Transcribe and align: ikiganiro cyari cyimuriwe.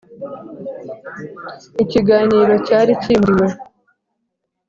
ikiganiro 1.83 2.53
cyari 2.67 2.91
cyimuriwe. 3.01 3.47